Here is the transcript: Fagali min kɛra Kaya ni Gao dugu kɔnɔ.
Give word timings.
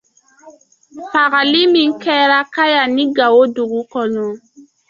Fagali 1.11 1.61
min 1.73 1.89
kɛra 2.03 2.39
Kaya 2.53 2.83
ni 2.95 3.03
Gao 3.15 3.41
dugu 3.55 3.81
kɔnɔ. 3.91 4.25